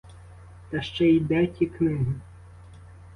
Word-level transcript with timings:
Та 0.69 0.81
ще 0.81 1.05
й 1.05 1.19
де 1.19 1.47
ті 1.47 1.65
книги? 1.65 2.05